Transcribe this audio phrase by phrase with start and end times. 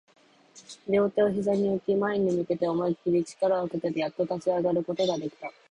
[0.87, 5.51] 両手を膝に置き、前に向けて思いっきり力をかけて、やっと立ち上がることができた